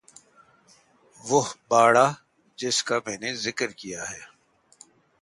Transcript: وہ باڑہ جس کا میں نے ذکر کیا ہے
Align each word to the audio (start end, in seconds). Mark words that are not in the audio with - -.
وہ 1.23 1.41
باڑہ 1.69 2.07
جس 2.57 2.77
کا 2.83 2.97
میں 3.05 3.17
نے 3.17 3.33
ذکر 3.35 3.69
کیا 3.71 4.09
ہے 4.09 4.21